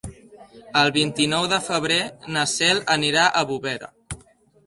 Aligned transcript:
El 0.79 0.87
vint-i-nou 0.95 1.43
de 1.51 1.59
febrer 1.65 1.99
na 2.37 2.45
Cel 2.53 2.81
anirà 2.97 3.29
a 3.29 3.43
Bovera. 3.51 3.91